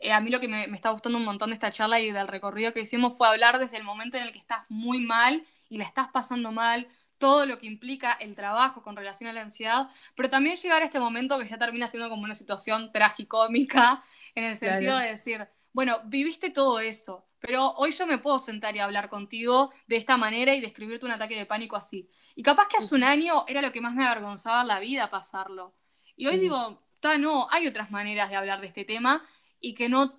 [0.00, 2.28] eh, a mí lo que me, está gustando un montón de esta charla y del
[2.28, 5.78] recorrido que hicimos fue hablar desde el momento en el que estás muy mal y
[5.78, 9.88] la estás pasando mal, todo lo que implica el trabajo con relación a la ansiedad,
[10.14, 14.44] pero también llegar a este momento que ya termina siendo como una situación tragicómica en
[14.44, 18.80] el sentido de decir, bueno, viviste todo eso, pero hoy yo me puedo sentar y
[18.80, 22.08] hablar contigo de esta manera y describirte un ataque de pánico así.
[22.34, 25.10] Y capaz que hace un año era lo que más me avergonzaba en la vida
[25.10, 25.74] pasarlo.
[26.16, 26.82] Y hoy digo,
[27.18, 29.24] no, hay otras maneras de hablar de este tema
[29.60, 30.18] y que no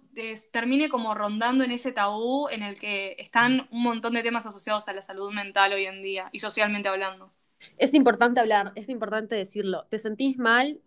[0.51, 4.87] termine como rondando en ese tabú en el que están un montón de temas asociados
[4.87, 7.31] a la salud mental hoy en día y socialmente hablando.
[7.77, 9.85] Es importante hablar, es importante decirlo.
[9.89, 10.81] ¿Te sentís mal?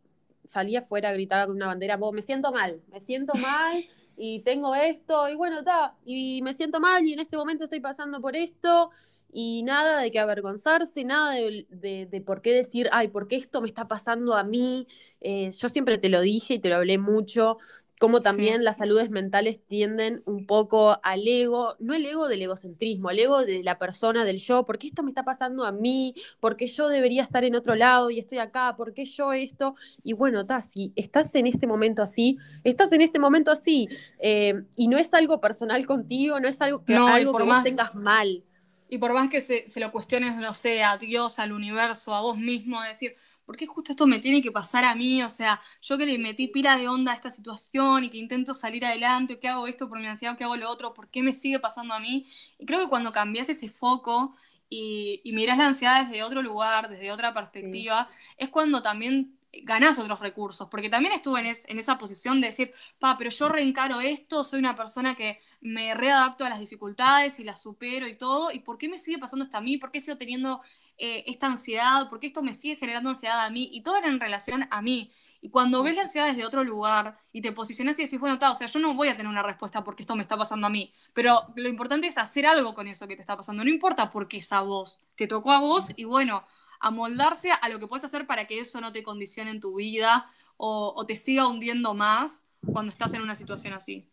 [0.44, 3.84] Salí afuera, gritaba con una bandera, vos, me siento mal, me siento mal
[4.16, 7.80] y tengo esto y bueno, está, y me siento mal y en este momento estoy
[7.80, 8.90] pasando por esto
[9.32, 13.68] y nada de que avergonzarse, nada de, por qué decir, ay, ¿por qué esto me
[13.68, 14.86] está pasando a mí?
[15.20, 17.56] Eh, yo siempre te lo dije y te lo hablé mucho,
[18.02, 23.10] como también las saludes mentales tienden un poco al ego, no el ego del egocentrismo,
[23.10, 26.12] el ego de la persona, del yo, ¿por qué esto me está pasando a mí?
[26.40, 28.74] ¿Por qué yo debería estar en otro lado y estoy acá?
[28.76, 29.76] ¿Por qué yo esto?
[30.02, 33.88] Y bueno, ta, si estás en este momento así, estás en este momento así,
[34.18, 37.94] eh, y no es algo personal contigo, no es algo que, algo que vos tengas
[37.94, 38.42] mal.
[38.88, 42.20] Y por más que se, se, lo cuestiones, no sé, a Dios, al universo, a
[42.20, 43.14] vos mismo, decir,
[43.52, 45.22] ¿por qué justo esto me tiene que pasar a mí?
[45.22, 48.54] O sea, yo que le metí pila de onda a esta situación y que intento
[48.54, 51.34] salir adelante, ¿qué hago esto por mi ansiedad, qué hago lo otro, ¿por qué me
[51.34, 52.26] sigue pasando a mí?
[52.58, 54.34] Y creo que cuando cambias ese foco
[54.70, 59.98] y, y miras la ansiedad desde otro lugar, desde otra perspectiva, es cuando también ganás
[59.98, 64.00] otros recursos, porque también estuve en, en, esa posición de decir, pa, pero yo reencaro
[64.00, 68.50] esto, soy una persona que me readapto a las dificultades y las supero y todo,
[68.50, 69.76] ¿y por qué me sigue pasando esto a mí?
[69.76, 70.62] ¿Por qué sigo teniendo
[71.04, 74.20] eh, esta ansiedad, porque esto me sigue generando ansiedad a mí, y todo era en
[74.20, 75.10] relación a mí.
[75.40, 78.52] Y cuando ves la ansiedad desde otro lugar y te posicionas y decís, bueno, está,
[78.52, 80.70] o sea, yo no voy a tener una respuesta porque esto me está pasando a
[80.70, 84.10] mí, pero lo importante es hacer algo con eso que te está pasando, no importa
[84.10, 86.44] por qué es a vos, te tocó a vos y bueno,
[86.78, 90.30] amoldarse a lo que puedes hacer para que eso no te condicione en tu vida
[90.56, 94.06] o, o te siga hundiendo más cuando estás en una situación así.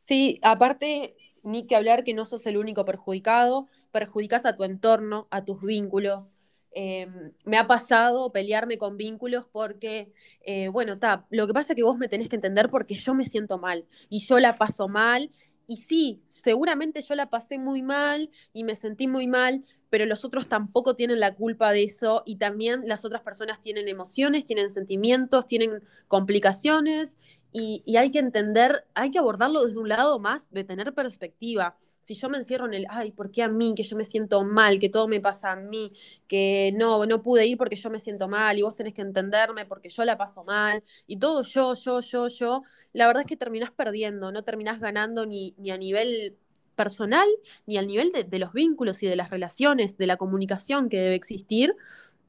[0.00, 5.28] Sí, aparte, ni que hablar que no sos el único perjudicado, perjudicas a tu entorno,
[5.30, 6.34] a tus vínculos.
[6.72, 10.98] Em, me ha pasado pelearme con vínculos porque, eh, bueno,
[11.30, 13.86] lo que pasa es que vos me tenés que entender porque yo me siento mal
[14.08, 15.30] y yo la paso mal.
[15.66, 20.24] Y sí, seguramente yo la pasé muy mal y me sentí muy mal, pero los
[20.24, 24.68] otros tampoco tienen la culpa de eso y también las otras personas tienen emociones, tienen
[24.68, 27.18] sentimientos, tienen complicaciones
[27.52, 31.76] y, y hay que entender, hay que abordarlo desde un lado más de tener perspectiva
[32.00, 33.74] si yo me encierro en el, ay, ¿por qué a mí?
[33.76, 35.92] Que yo me siento mal, que todo me pasa a mí,
[36.26, 39.66] que no, no pude ir porque yo me siento mal y vos tenés que entenderme
[39.66, 43.36] porque yo la paso mal y todo yo, yo, yo, yo, la verdad es que
[43.36, 46.36] terminás perdiendo, no terminás ganando ni, ni a nivel
[46.74, 47.28] personal
[47.66, 51.14] ni al nivel de, los vínculos y de las relaciones, de la comunicación que debe
[51.14, 51.76] existir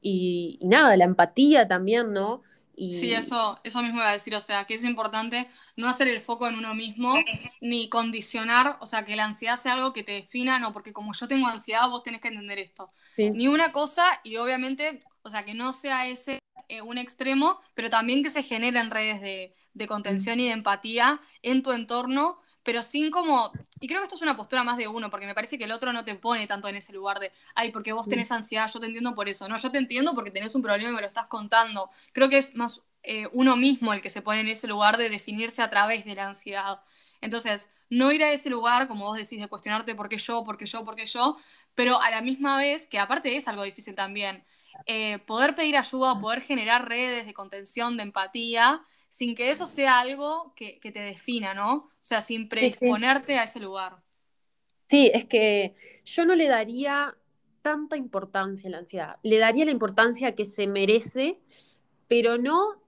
[0.02, 2.42] y, y nada, la empatía también, ¿no?
[2.76, 6.20] Sí, eso, eso mismo iba a decir, o sea, que es importante no hacer el
[6.20, 7.14] foco en uno mismo,
[7.60, 11.12] ni condicionar, o sea, que la ansiedad sea algo que te defina, no, porque como
[11.12, 12.88] yo tengo ansiedad, vos tenés que entender esto.
[13.16, 17.90] Ni una cosa, y obviamente, o sea, que no sea ese eh, un extremo, pero
[17.90, 22.82] también que se generen redes de, de contención y de empatía en tu entorno pero
[22.82, 25.58] sin como, y creo que esto es una postura más de uno, porque me parece
[25.58, 28.30] que el otro no te pone tanto en ese lugar de, ay, porque vos tenés
[28.30, 30.94] ansiedad, yo te entiendo por eso, no, yo te entiendo porque tenés un problema y
[30.94, 31.90] me lo estás contando.
[32.12, 35.08] Creo que es más eh, uno mismo el que se pone en ese lugar de
[35.08, 36.80] definirse a través de la ansiedad.
[37.20, 40.56] Entonces, no ir a ese lugar, como vos decís, de cuestionarte por qué yo, por
[40.56, 41.36] qué yo, por qué yo,
[41.74, 44.44] pero a la misma vez, que aparte es algo difícil también,
[44.86, 50.00] eh, poder pedir ayuda, poder generar redes de contención, de empatía, sin que eso sea
[50.00, 51.74] algo que, te defina, ¿no?
[51.74, 54.02] O sea, sin predisponerte a ese lugar.
[54.88, 55.74] Sí, es que
[56.06, 57.14] yo no le daría
[57.60, 59.16] tanta importancia a la ansiedad.
[59.22, 61.38] Le daría la importancia que se merece,
[62.08, 62.82] pero no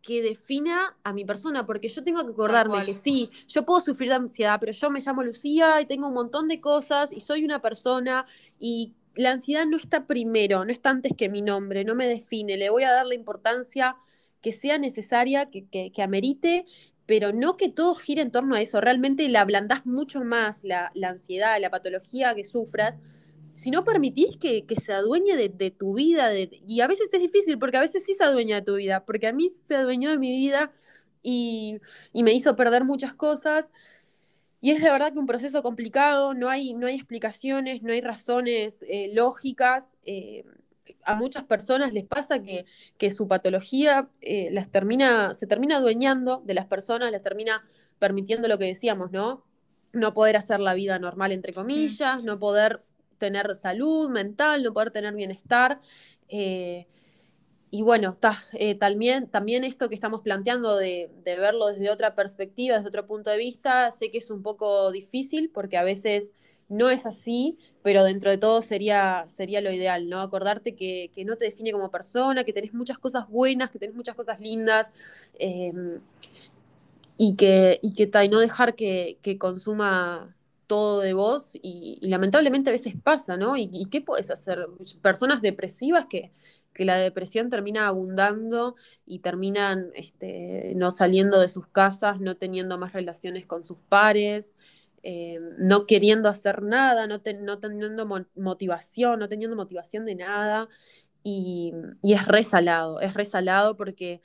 [0.00, 4.10] que defina a mi persona, porque yo tengo que acordarme que sí, yo puedo sufrir
[4.10, 7.44] de ansiedad, pero yo me llamo Lucía y tengo un montón de cosas y soy
[7.44, 8.26] una persona
[8.60, 12.56] y la ansiedad no está primero, no está antes que mi nombre, no me define,
[12.56, 13.96] le voy a dar la importancia
[14.44, 16.66] que sea necesaria, que, que, amerite,
[17.06, 18.78] pero no que todo gire en torno a eso.
[18.78, 23.00] Realmente la ablandás mucho más, la, ansiedad, la patología que sufras,
[23.54, 26.30] si no permitís que, se adueñe de, tu vida.
[26.38, 29.28] y a veces es difícil, porque a veces sí se adueña de tu vida, porque
[29.28, 30.74] a mí se adueñó de mi vida
[31.22, 31.78] y,
[32.12, 33.72] me hizo perder muchas cosas.
[34.60, 38.02] Y es la verdad que un proceso complicado, no hay, no hay explicaciones, no hay
[38.02, 39.88] razones eh, lógicas.
[40.04, 40.44] Eh,
[41.04, 42.66] a muchas personas les pasa que,
[43.10, 47.64] su patología eh, las termina, se termina adueñando de las personas, les termina
[47.98, 49.44] permitiendo lo que decíamos, ¿no?
[49.92, 52.84] No poder hacer la vida normal, entre comillas, no poder
[53.18, 55.80] tener salud mental, no poder tener bienestar.
[56.28, 56.86] Eh,
[57.70, 58.16] y bueno,
[58.52, 63.30] eh, también, también esto que estamos planteando de, verlo desde otra perspectiva, desde otro punto
[63.30, 66.30] de vista, sé que es un poco difícil porque a veces
[66.68, 70.20] no es así, pero dentro de todo sería, sería lo ideal, ¿no?
[70.20, 74.14] Acordarte que, no te define como persona, que tenés muchas cosas buenas, que tenés muchas
[74.14, 74.90] cosas lindas,
[75.38, 76.00] em,
[77.16, 80.34] y que, y que no dejar que, consuma
[80.66, 83.56] todo de vos, y, lamentablemente a veces pasa, ¿no?
[83.56, 84.66] ¿Y, ¿Y, qué puedes hacer?
[85.02, 86.32] Personas depresivas que,
[86.74, 88.74] que la depresión termina abundando
[89.06, 94.56] y terminan este, no saliendo de sus casas, no teniendo más relaciones con sus pares,
[95.04, 100.68] eh, no queriendo hacer nada, no, teniendo motivación, no teniendo motivación de nada.
[101.22, 104.22] Y, es resalado, es resalado porque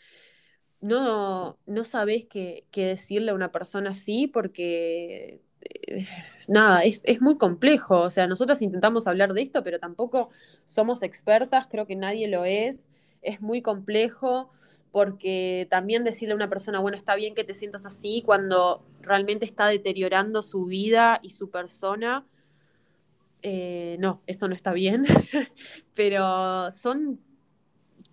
[0.81, 6.05] no, no sabes qué, qué decirle a una persona así porque eh,
[6.47, 8.01] nada, es, muy complejo.
[8.01, 10.29] O sea, nosotros intentamos hablar de esto, pero tampoco
[10.65, 12.87] somos expertas, creo que nadie lo es.
[13.21, 14.49] Es muy complejo
[14.91, 19.45] porque también decirle a una persona, bueno, está bien que te sientas así cuando realmente
[19.45, 22.25] está deteriorando su vida y su persona.
[23.41, 25.05] Eh, no, esto no está bien,
[25.95, 27.19] pero son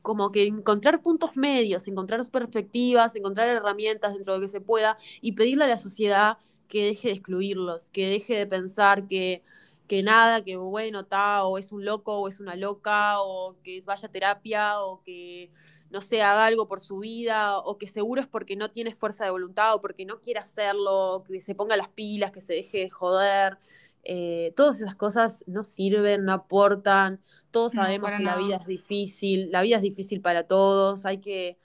[0.03, 4.97] como que encontrar puntos medios, encontrar perspectivas, encontrar herramientas dentro de lo que se pueda
[5.21, 6.39] y pedirle a la sociedad
[6.69, 9.43] que deje de excluirlos, que deje de pensar que,
[9.87, 13.81] que nada, que bueno, está, o es un loco, o es una loca, o que
[13.85, 15.51] vaya a terapia, o que
[15.91, 19.25] no sé, haga algo por su vida, o que seguro es porque no tiene fuerza
[19.25, 22.79] de voluntad, o porque no quiere hacerlo, que se ponga las pilas, que se deje
[22.79, 23.59] de joder.
[24.05, 27.21] Eh, todas esas cosas no sirven, no aportan.
[27.51, 31.59] Todos sabemos que la vida es difícil, la vida es difícil para todos, hay que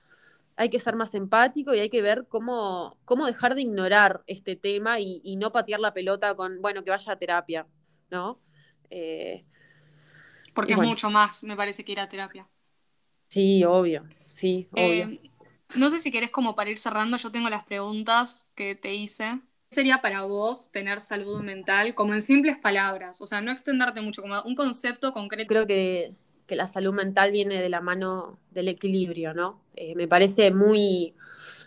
[0.61, 4.55] hay que ser más empático y hay que ver cómo, cómo dejar de ignorar este
[4.55, 7.65] tema y, no patear la pelota con, bueno, que vaya a terapia,
[8.11, 8.39] ¿no?
[8.89, 9.45] Eh,
[10.53, 12.47] Porque es mucho más, me parece, que ir a terapia.
[13.29, 15.05] Sí, obvio, sí, obvio.
[15.07, 15.21] Eh,
[15.77, 19.39] no sé si querés como para ir cerrando, yo tengo las preguntas que te hice.
[19.69, 23.21] ¿Qué sería para vos tener salud mental como en simples palabras?
[23.21, 25.47] O sea, no extenderte mucho, como un concepto concreto.
[25.47, 26.13] Creo que
[26.51, 29.61] que la salud mental viene de la mano del equilibrio, ¿no?
[29.77, 31.15] Eh, me parece muy,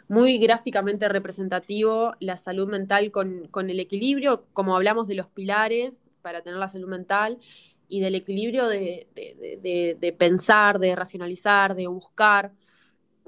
[0.08, 6.42] muy gráficamente representativo la salud mental con, el equilibrio, como hablamos de los pilares para
[6.42, 7.38] tener la salud mental
[7.86, 12.50] y del equilibrio de, pensar, de racionalizar, de buscar,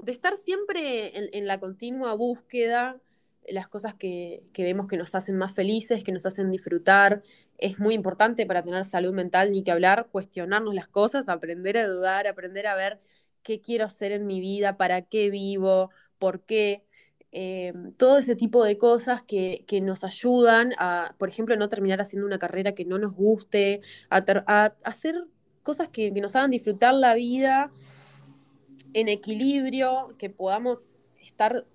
[0.03, 2.99] de estar siempre en, en la continua búsqueda
[3.47, 7.23] las cosas que, vemos que nos hacen más felices, que nos hacen disfrutar.
[7.57, 11.87] Es muy importante para tener salud mental, ni que hablar, cuestionarnos las cosas, aprender a
[11.87, 12.99] dudar, aprender a ver
[13.43, 16.83] qué quiero hacer en mi vida, para qué vivo, por qué.
[17.31, 22.25] Eh, todo ese tipo de cosas que, nos ayudan a, por ejemplo, no terminar haciendo
[22.25, 25.15] una carrera que no nos guste, a, hacer
[25.63, 27.71] cosas que, que nos hagan disfrutar la vida
[28.93, 31.65] en equilibrio, que podamos estar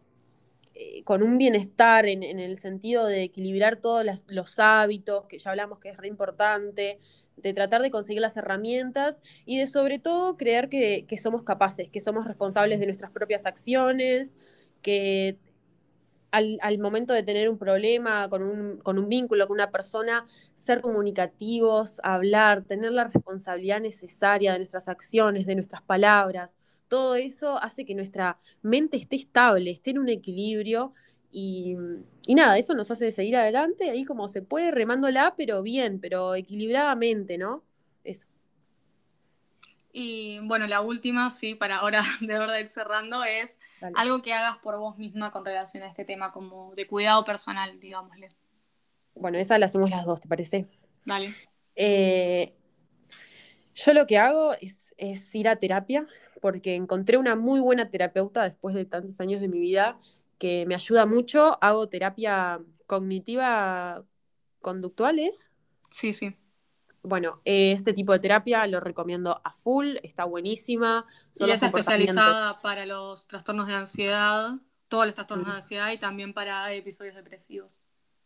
[0.75, 5.79] eh, con un bienestar en, el sentido de equilibrar todos los, hábitos, que ya hablamos
[5.79, 6.99] que es re importante,
[7.37, 12.01] de tratar de conseguir las herramientas y de sobre todo creer que, somos capaces, que
[12.01, 14.31] somos responsables de nuestras propias acciones,
[14.83, 15.38] que
[16.33, 20.81] al, momento de tener un problema con un, con un, vínculo con una persona, ser
[20.81, 26.57] comunicativos, hablar, tener la responsabilidad necesaria de nuestras acciones, de nuestras palabras,
[26.88, 30.92] todo eso hace que nuestra mente esté estable, esté en un equilibrio
[31.31, 31.77] y,
[32.29, 37.38] nada, eso nos hace seguir adelante, ahí como se puede, remándola, pero bien, pero equilibradamente,
[37.38, 37.62] ¿no?
[38.05, 38.27] Eso.
[39.93, 43.61] Y bueno, la última, sí, para ahora de verdad ir cerrando, es
[43.95, 47.79] algo que hagas por vos misma con relación a este tema, como de cuidado personal,
[47.79, 48.29] digámosle.
[49.15, 50.67] Bueno, esa la hacemos las dos, ¿te parece?
[51.05, 51.35] Dale.
[51.77, 52.55] Eh,
[53.75, 54.55] yo lo que hago
[54.97, 56.07] es ir a terapia,
[56.41, 59.99] porque encontré una muy buena terapeuta después de tantos años de mi vida
[60.39, 61.57] que me ayuda mucho.
[61.63, 64.05] Hago terapia cognitiva
[64.61, 65.51] conductuales.
[65.91, 66.37] Sí, sí.
[67.03, 71.05] Bueno, este tipo de terapia lo recomiendo a full, está buenísima.
[71.35, 74.53] y es especializada para los trastornos de ansiedad,
[74.88, 77.81] todos los trastornos de ansiedad y también para episodios depresivos.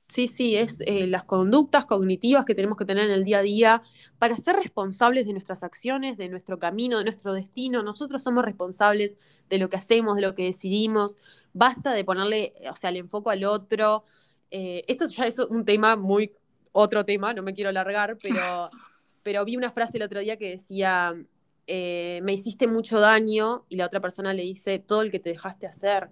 [0.09, 3.43] Sí, sí, es eh, las conductas cognitivas que tenemos que tener en el día a
[3.43, 3.83] día
[4.19, 7.83] para ser responsables de nuestras acciones, de nuestro camino, de nuestro destino.
[7.83, 9.19] Nosotros somos responsables
[9.49, 11.19] de lo que hacemos, de lo que decidimos.
[11.53, 14.05] Basta de ponerle, o sea, el enfoque al otro.
[14.53, 16.33] Eh, esto ya es un tema muy,
[16.77, 18.71] otro tema, no me quiero alargar, pero,
[19.23, 21.15] pero vi una frase el otro día que decía,
[21.67, 25.31] eh, me hiciste mucho daño y la otra persona le dice, todo el que te
[25.31, 26.11] dejaste hacer.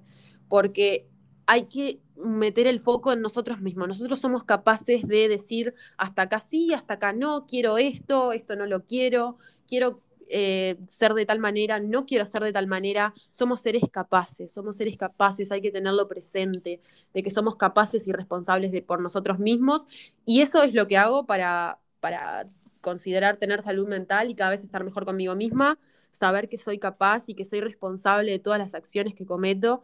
[0.48, 1.06] Porque
[1.46, 3.88] hay que meter el foco en nosotros mismos.
[3.88, 8.66] Nosotros somos capaces de decir hasta acá sí, hasta acá no, quiero esto, esto no
[8.66, 9.36] lo quiero,
[9.66, 14.52] quiero eh, ser de tal manera, no quiero ser de tal manera, somos seres capaces,
[14.52, 16.80] somos seres capaces, hay que tenerlo presente,
[17.12, 19.86] de que somos capaces y responsables de, por nosotros mismos,
[20.24, 22.46] y eso es lo que hago para, para
[22.80, 25.78] considerar tener salud mental y cada vez estar mejor conmigo misma,
[26.10, 29.82] saber que soy capaz y que soy responsable de todas las acciones que cometo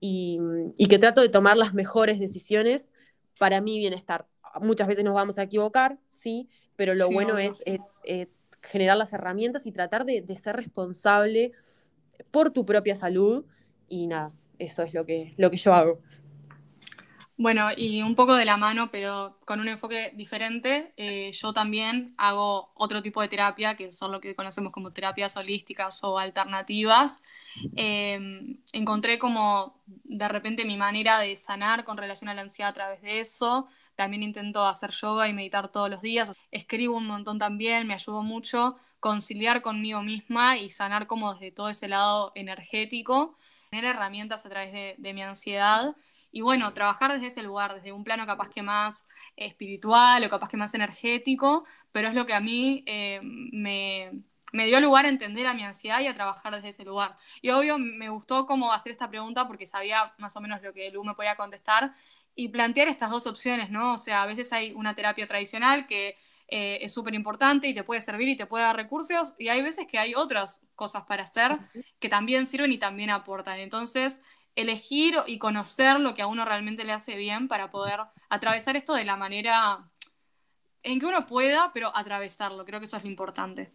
[0.00, 0.38] y,
[0.88, 2.92] que trato de tomar las mejores decisiones
[3.38, 4.26] para mi bienestar.
[4.62, 8.28] Muchas veces nos vamos a equivocar, sí, pero lo bueno es eh,
[8.62, 11.52] generar las herramientas y tratar de, ser responsable
[12.30, 13.44] por tu propia salud
[13.88, 16.00] y nada, eso es lo que, lo que yo hago.
[17.40, 22.12] Bueno, y un poco de la mano, pero con un enfoque diferente, eh, yo también
[22.18, 27.22] hago otro tipo de terapia, que son lo que conocemos como terapias holísticas o alternativas.
[27.76, 32.74] Em, encontré como de repente mi manera de sanar con relación a la ansiedad a
[32.74, 33.68] través de eso.
[33.96, 36.32] También intento hacer yoga y meditar todos los días.
[36.50, 41.68] Escribo un montón también, me ayudó mucho conciliar conmigo misma y sanar como desde todo
[41.70, 43.36] ese lado energético,
[43.70, 45.96] tener herramientas a través de, de mi ansiedad
[46.32, 50.48] y bueno, trabajar desde ese lugar, desde un plano capaz que más espiritual o capaz
[50.48, 54.12] que más energético, pero es lo que a mí eh, me,
[54.52, 57.16] me, dio lugar a entender a mi ansiedad y a trabajar desde ese lugar.
[57.42, 60.90] Y obvio, me gustó cómo hacer esta pregunta porque sabía más o menos lo que
[60.90, 61.94] Lu me podía contestar
[62.40, 63.92] y plantear estas dos opciones, ¿no?
[63.92, 66.16] O sea, a veces hay una terapia tradicional que
[66.48, 69.60] eh, es súper importante y te puede servir y te puede dar recursos, y hay
[69.60, 71.58] veces que hay otras cosas para hacer
[71.98, 73.58] que también sirven y también aportan.
[73.58, 74.22] Entonces,
[74.56, 78.94] elegir y conocer lo que a uno realmente le hace bien para poder atravesar esto
[78.94, 79.90] de la manera
[80.82, 82.64] en que uno pueda, pero atravesarlo.
[82.64, 83.68] Creo que eso es lo importante.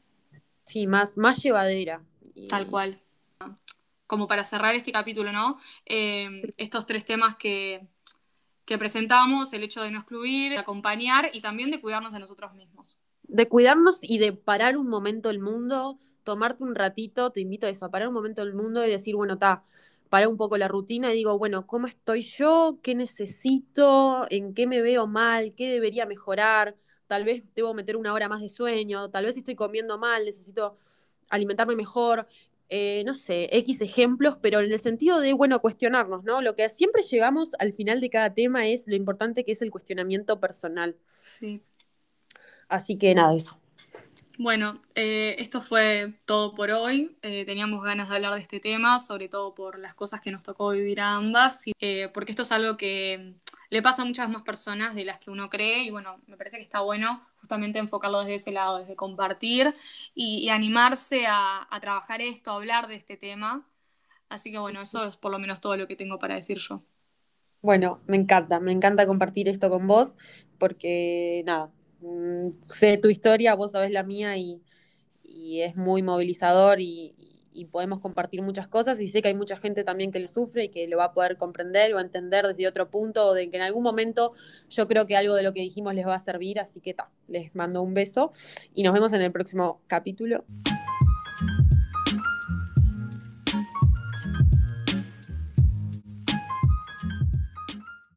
[0.64, 2.02] Sí, más, más llevadera.
[2.50, 3.00] Tal cual.
[4.08, 5.60] Como para cerrar este capítulo, ¿no?
[5.86, 7.88] Eh, estos tres temas que,
[8.66, 12.54] que presentamos, el hecho de no excluir, de acompañar y también de cuidarnos de nosotros
[12.54, 12.98] mismos.
[13.24, 17.70] De cuidarnos y de parar un momento el mundo, tomarte un ratito, te invito a
[17.70, 19.64] eso, a parar un momento el mundo y decir, bueno, está,
[20.10, 22.80] para un poco la rutina y digo, bueno, ¿cómo estoy yo?
[22.82, 24.26] ¿Qué necesito?
[24.30, 25.54] ¿En qué me veo mal?
[25.56, 26.76] ¿Qué debería mejorar?
[27.08, 30.78] Tal vez debo meter una hora más de sueño, tal vez estoy comiendo mal, necesito
[31.30, 32.28] alimentarme mejor.
[32.70, 36.42] Eh, no sé, X ejemplos, pero en el sentido de, bueno, cuestionarnos, ¿no?
[36.42, 39.70] Lo que siempre llegamos al final de cada tema es lo importante que es el
[39.70, 40.96] cuestionamiento personal.
[41.10, 41.62] Sí.
[42.68, 43.60] Así que nada, eso.
[44.38, 47.16] Bueno, eh, esto fue todo por hoy.
[47.22, 50.44] Eh, teníamos ganas de hablar de este tema, sobre todo por las cosas que nos
[50.44, 53.34] tocó vivir a ambas, eh, porque esto es algo que
[53.70, 56.58] le pasa a muchas más personas de las que uno cree y bueno, me parece
[56.58, 59.74] que está bueno justamente enfocarlo desde ese lado, desde compartir
[60.14, 63.68] y, animarse a, a, trabajar esto, a hablar de este tema.
[64.30, 66.84] Así que bueno, eso es por lo menos todo lo que tengo para decir yo.
[67.62, 70.16] Bueno, me encanta, me encanta compartir esto con vos
[70.58, 71.72] porque nada,
[72.06, 74.62] Mm, sé tu historia, vos sabés la mía y,
[75.62, 76.80] es muy movilizador
[77.56, 80.66] y, podemos compartir muchas cosas y sé que hay mucha gente también que lo sufre
[80.66, 83.58] y que lo va a poder comprender o entender desde otro punto o de que
[83.58, 84.34] en algún momento
[84.70, 87.10] yo creo que algo de lo que dijimos les va a servir, así que ta,
[87.28, 88.32] les mando un beso
[88.74, 90.46] y nos vemos en el próximo capítulo.